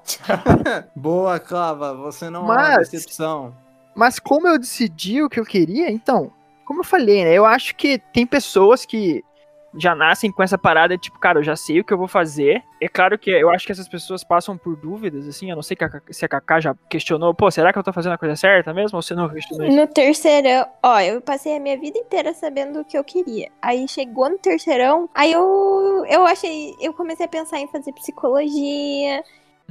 [0.95, 3.53] Boa, Clava, você não é Mas- uma decepção.
[3.93, 6.31] Mas como eu decidi o que eu queria, então,
[6.65, 7.33] como eu falei, né?
[7.35, 9.25] Eu acho que tem pessoas que
[9.75, 12.63] já nascem com essa parada, tipo, cara, eu já sei o que eu vou fazer.
[12.81, 15.77] É claro que eu acho que essas pessoas passam por dúvidas, assim, eu não sei
[16.11, 18.97] se a Kaká já questionou, pô, será que eu tô fazendo a coisa certa mesmo?
[18.97, 19.77] Ou você não questionou isso?
[19.77, 23.51] No terceirão, ó, eu passei a minha vida inteira sabendo o que eu queria.
[23.61, 29.23] Aí chegou no terceirão, aí eu, eu achei, eu comecei a pensar em fazer psicologia.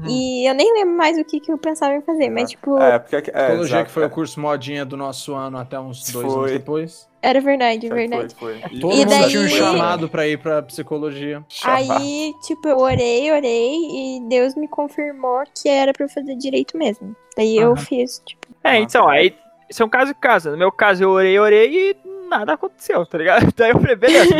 [0.01, 0.07] Hum.
[0.07, 2.97] E eu nem lembro mais o que, que eu pensava em fazer, mas tipo, É,
[2.97, 3.15] porque.
[3.17, 4.09] É, Psicologia exato, que foi o é.
[4.09, 6.39] curso modinha do nosso ano até uns dois Foi.
[6.39, 7.09] anos depois.
[7.21, 8.35] era verdade, Foi, verdade.
[8.35, 8.79] foi, foi.
[8.79, 11.43] Todo E mundo daí- tinha um chamado pra ir pra psicologia.
[11.65, 16.77] Aí, tipo, eu orei, orei, e Deus me confirmou que era pra eu fazer direito
[16.77, 17.13] mesmo.
[17.35, 17.75] Daí eu Aham.
[17.77, 19.35] fiz, tipo, É, então, aí
[19.69, 20.51] isso é um caso e caso.
[20.51, 21.95] No meu caso, eu orei, orei e
[22.29, 23.51] nada aconteceu, tá ligado?
[23.57, 24.35] Daí eu falei, beleza,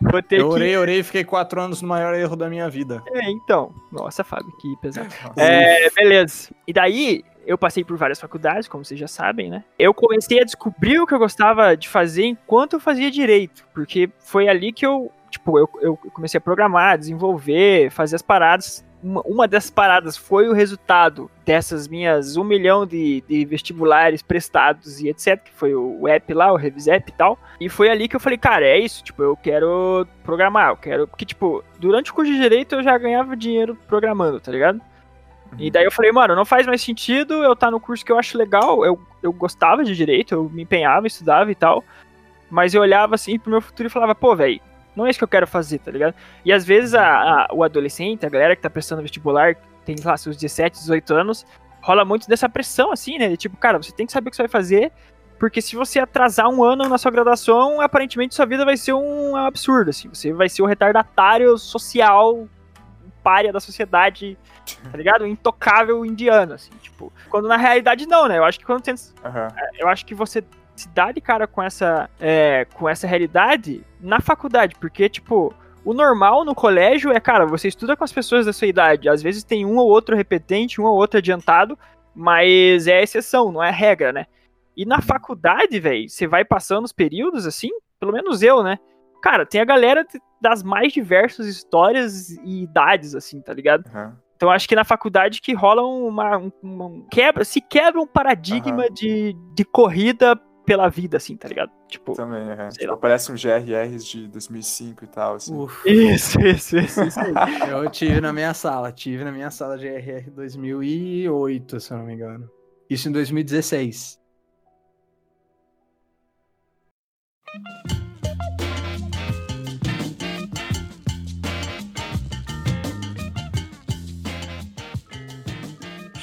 [0.00, 0.54] vou ter Eu que...
[0.54, 3.02] orei, orei e fiquei quatro anos no maior erro da minha vida.
[3.08, 3.74] É, então.
[3.90, 5.08] Nossa, Fábio, que pesado.
[5.24, 5.42] Nossa.
[5.42, 6.50] É, beleza.
[6.66, 9.64] E daí, eu passei por várias faculdades, como vocês já sabem, né?
[9.78, 14.10] Eu comecei a descobrir o que eu gostava de fazer enquanto eu fazia direito, porque
[14.18, 18.84] foi ali que eu, tipo, eu, eu comecei a programar, desenvolver, fazer as paradas.
[19.02, 25.00] Uma, uma dessas paradas foi o resultado dessas minhas um milhão de, de vestibulares prestados
[25.00, 27.38] e etc, que foi o app lá, o Revisep e tal.
[27.60, 31.06] E foi ali que eu falei, cara, é isso, tipo, eu quero programar, eu quero.
[31.06, 34.80] Porque, tipo, durante o curso de direito eu já ganhava dinheiro programando, tá ligado?
[35.58, 38.18] E daí eu falei, mano, não faz mais sentido eu estar no curso que eu
[38.18, 38.84] acho legal.
[38.84, 41.84] Eu, eu gostava de direito, eu me empenhava, estudava e tal.
[42.50, 44.60] mas eu olhava assim pro meu futuro e falava, pô, velho,
[44.98, 46.14] não é isso que eu quero fazer, tá ligado?
[46.44, 50.16] E às vezes a, a, o adolescente, a galera que tá prestando vestibular, tem lá
[50.16, 51.46] seus 17, 18 anos,
[51.80, 53.28] rola muito dessa pressão, assim, né?
[53.28, 54.92] De, tipo, cara, você tem que saber o que você vai fazer,
[55.38, 59.36] porque se você atrasar um ano na sua graduação, aparentemente sua vida vai ser um
[59.36, 60.08] absurdo, assim.
[60.08, 62.48] Você vai ser o retardatário social,
[63.22, 64.36] párea da sociedade,
[64.90, 65.24] tá ligado?
[65.24, 67.12] intocável indiano, assim, tipo.
[67.30, 68.38] Quando na realidade não, né?
[68.38, 69.48] Eu acho que quando você, uhum.
[69.78, 70.42] eu acho que você
[70.78, 75.94] se dá de cara com essa, é, com essa realidade na faculdade, porque, tipo, o
[75.94, 79.08] normal no colégio é, cara, você estuda com as pessoas da sua idade.
[79.08, 81.78] Às vezes tem um ou outro repetente, um ou outro adiantado,
[82.14, 84.26] mas é exceção, não é regra, né?
[84.76, 88.78] E na faculdade, velho, você vai passando os períodos assim, pelo menos eu, né?
[89.22, 90.06] Cara, tem a galera
[90.40, 93.84] das mais diversas histórias e idades, assim, tá ligado?
[93.92, 94.12] Uhum.
[94.36, 98.94] Então acho que na faculdade que rola uma, uma quebra, se quebra um paradigma uhum.
[98.94, 101.72] de, de corrida pela vida, assim, tá ligado?
[101.88, 102.12] Tipo.
[102.12, 102.68] Também, é.
[102.68, 105.56] Tipo, parece um GRRs de 2005 e tal, assim.
[105.56, 105.88] Uf.
[105.88, 107.32] Isso, isso, isso, isso aí.
[107.72, 112.12] Eu tive na minha sala, tive na minha sala GRR 2008, se eu não me
[112.12, 112.50] engano.
[112.90, 114.20] Isso em 2016.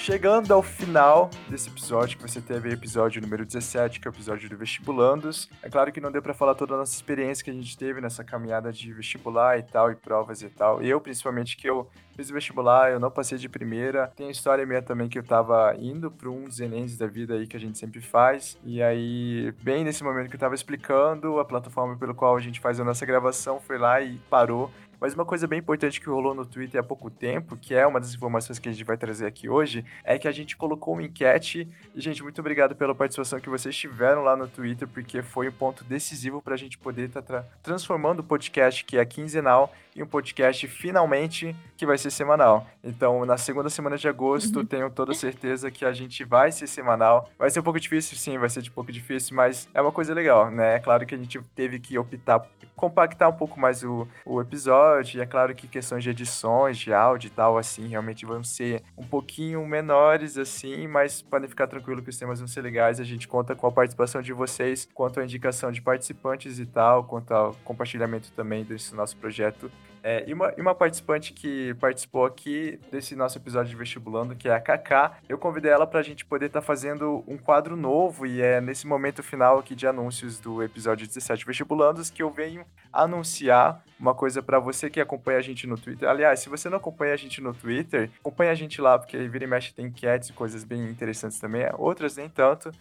[0.06, 4.48] Chegando ao final desse episódio, que você teve episódio número 17, que é o episódio
[4.48, 5.50] do Vestibulandos.
[5.64, 8.00] É claro que não deu para falar toda a nossa experiência que a gente teve
[8.00, 10.80] nessa caminhada de vestibular e tal, e provas e tal.
[10.80, 14.12] Eu, principalmente, que eu fiz o vestibular, eu não passei de primeira.
[14.16, 17.34] Tem a história minha também que eu tava indo para um dos Enems da vida
[17.34, 18.60] aí que a gente sempre faz.
[18.64, 22.60] E aí, bem nesse momento que eu tava explicando, a plataforma pelo qual a gente
[22.60, 24.72] faz a nossa gravação foi lá e parou
[25.06, 28.00] mas uma coisa bem importante que rolou no Twitter há pouco tempo, que é uma
[28.00, 31.04] das informações que a gente vai trazer aqui hoje, é que a gente colocou uma
[31.04, 31.68] enquete.
[31.94, 35.52] E, gente, muito obrigado pela participação que vocês tiveram lá no Twitter, porque foi um
[35.52, 39.72] ponto decisivo para a gente poder estar tá tra transformando o podcast, que é quinzenal,
[39.96, 42.68] em um podcast finalmente que vai ser semanal.
[42.84, 44.66] Então, na segunda semana de agosto, uhum.
[44.66, 47.30] tenho toda certeza que a gente vai ser semanal.
[47.40, 50.14] Vai ser um pouco difícil, sim, vai ser um pouco difícil, mas é uma coisa
[50.14, 50.76] legal, né?
[50.76, 55.18] É claro que a gente teve que optar, compactar um pouco mais o, o episódio,
[55.18, 58.84] e é claro que questões de edições, de áudio e tal, assim, realmente vão ser
[58.98, 63.00] um pouquinho menores, assim, mas podem ficar tranquilo que os temas vão ser legais.
[63.00, 67.06] A gente conta com a participação de vocês, quanto à indicação de participantes e tal,
[67.06, 69.72] quanto ao compartilhamento também desse nosso projeto
[70.08, 74.48] é, e, uma, e uma participante que participou aqui desse nosso episódio de Vestibulando, que
[74.48, 77.76] é a Kaká, eu convidei ela para a gente poder estar tá fazendo um quadro
[77.76, 82.30] novo e é nesse momento final aqui de anúncios do episódio 17 Vestibulandos que eu
[82.30, 82.64] venho
[82.94, 86.08] anunciar uma coisa para você que acompanha a gente no Twitter.
[86.08, 89.46] Aliás, se você não acompanha a gente no Twitter, acompanha a gente lá, porque vira
[89.46, 92.72] e mexe tem enquetes e coisas bem interessantes também, outras nem tanto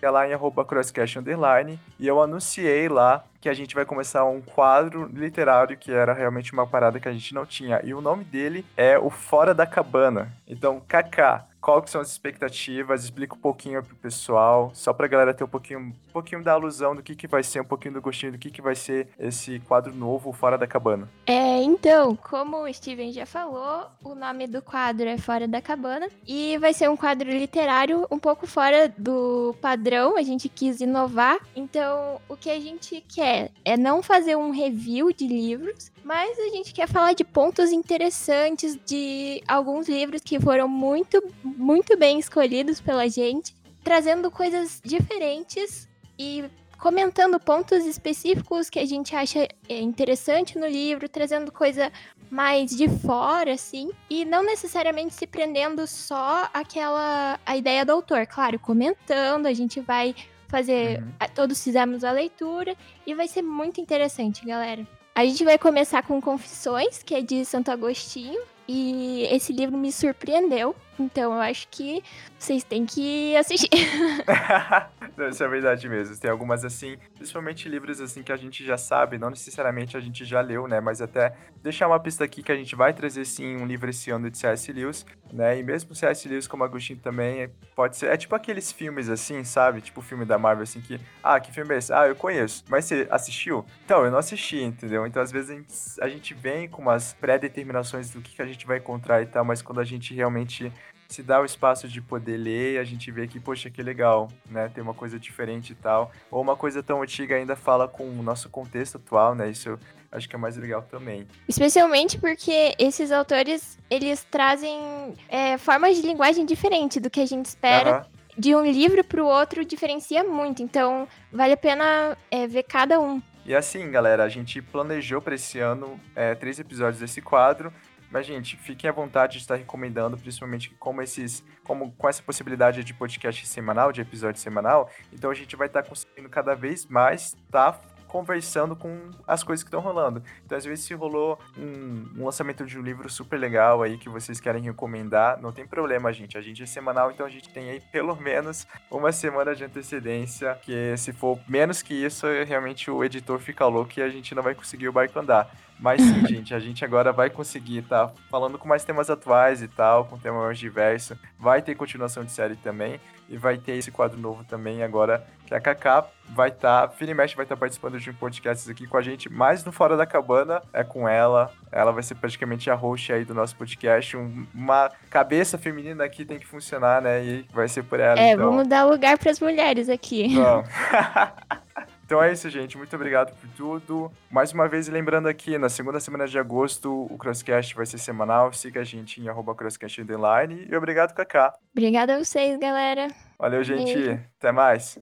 [0.00, 4.24] é lá em arroba crosscast underline, e eu anunciei lá que a gente vai começar
[4.24, 7.80] um quadro literário que era realmente uma parada que a gente não tinha.
[7.84, 10.32] E o nome dele é o Fora da Cabana.
[10.46, 15.34] Então, Kaká, qual que são as expectativas, explica um pouquinho pro pessoal, só pra galera
[15.34, 18.00] ter um pouquinho, um pouquinho da alusão do que, que vai ser, um pouquinho do
[18.00, 21.08] gostinho do que, que vai ser esse quadro novo, Fora da Cabana.
[21.26, 26.08] É, então, como o Steven já falou, o nome do quadro é Fora da Cabana
[26.26, 31.38] e vai ser um quadro literário um pouco fora do padrão, a gente quis inovar,
[31.54, 33.27] então o que a gente quer
[33.64, 38.78] é não fazer um review de livros, mas a gente quer falar de pontos interessantes
[38.86, 45.88] de alguns livros que foram muito, muito bem escolhidos pela gente, trazendo coisas diferentes
[46.18, 46.44] e
[46.78, 51.92] comentando pontos específicos que a gente acha é, interessante no livro, trazendo coisa
[52.30, 58.26] mais de fora, assim, e não necessariamente se prendendo só aquela a ideia do autor.
[58.26, 60.14] Claro, comentando, a gente vai
[60.48, 61.00] fazer.
[61.00, 61.12] Uhum.
[61.34, 62.74] Todos fizemos a leitura
[63.06, 64.86] e vai ser muito interessante, galera.
[65.14, 68.40] A gente vai começar com Confissões, que é de Santo Agostinho.
[68.66, 70.76] E esse livro me surpreendeu.
[70.98, 72.02] Então eu acho que
[72.38, 73.70] vocês têm que assistir.
[75.16, 76.16] não, isso é verdade mesmo.
[76.16, 80.24] Tem algumas assim, principalmente livros assim que a gente já sabe, não necessariamente a gente
[80.24, 80.80] já leu, né?
[80.80, 84.10] Mas até deixar uma pista aqui que a gente vai trazer sim um livro esse
[84.10, 84.72] ano de C.S.
[84.72, 85.58] Lewis, né?
[85.58, 86.28] E mesmo C.S.
[86.28, 88.06] Lewis como Agostinho também pode ser.
[88.06, 89.80] É tipo aqueles filmes assim, sabe?
[89.80, 91.92] Tipo o filme da Marvel assim que, ah, que filme é esse?
[91.92, 92.64] Ah, eu conheço.
[92.68, 93.64] Mas você assistiu?
[93.84, 95.06] Então, eu não assisti, entendeu?
[95.06, 98.46] Então às vezes a gente, a gente vem com umas pré-determinações do que, que a
[98.46, 100.72] gente vai encontrar e tal, mas quando a gente realmente
[101.08, 104.70] se dá o espaço de poder ler, a gente vê que, poxa, que legal, né?
[104.72, 106.12] Tem uma coisa diferente e tal.
[106.30, 109.48] Ou uma coisa tão antiga ainda fala com o nosso contexto atual, né?
[109.48, 109.78] Isso eu
[110.12, 111.26] acho que é mais legal também.
[111.48, 117.46] Especialmente porque esses autores, eles trazem é, formas de linguagem diferente do que a gente
[117.46, 118.06] espera.
[118.06, 118.18] Uhum.
[118.36, 120.62] de um livro pro outro diferencia muito.
[120.62, 123.20] Então, vale a pena é, ver cada um.
[123.46, 127.72] E assim, galera, a gente planejou para esse ano é, três episódios desse quadro.
[128.10, 131.44] Mas, gente, fiquem à vontade de estar recomendando, principalmente como esses.
[131.64, 134.90] como com essa possibilidade de podcast semanal, de episódio semanal.
[135.12, 139.68] Então a gente vai estar conseguindo cada vez mais estar conversando com as coisas que
[139.68, 140.22] estão rolando.
[140.44, 144.08] Então, às vezes, se rolou um, um, lançamento de um livro super legal aí que
[144.08, 146.36] vocês querem recomendar, não tem problema, gente.
[146.36, 150.58] A gente é semanal, então a gente tem aí pelo menos uma semana de antecedência.
[150.62, 154.42] Que se for menos que isso, realmente o editor fica louco e a gente não
[154.42, 155.54] vai conseguir o barco andar.
[155.78, 159.68] Mas sim, gente, a gente agora vai conseguir tá falando com mais temas atuais e
[159.68, 161.16] tal, com temas mais diversos.
[161.38, 163.00] Vai ter continuação de série também.
[163.30, 167.12] E vai ter esse quadro novo também agora, que a Kaká vai estar, tá, Fini
[167.12, 169.98] Mesh vai estar tá participando de um podcast aqui com a gente, mas no Fora
[169.98, 171.52] da Cabana é com ela.
[171.70, 174.16] Ela vai ser praticamente a host aí do nosso podcast.
[174.16, 177.22] Um, uma cabeça feminina aqui tem que funcionar, né?
[177.22, 178.18] E vai ser por ela.
[178.18, 178.48] É, então.
[178.48, 180.34] vamos dar lugar para as mulheres aqui.
[180.34, 180.66] Vamos.
[182.08, 182.78] Então é isso, gente.
[182.78, 184.10] Muito obrigado por tudo.
[184.30, 188.50] Mais uma vez, lembrando aqui, na segunda semana de agosto, o Crosscast vai ser semanal.
[188.50, 191.52] Siga a gente em arroba crosscast E obrigado, Kaká.
[191.70, 193.08] Obrigada a vocês, galera.
[193.38, 194.18] Valeu, gente.
[194.38, 194.98] Até mais.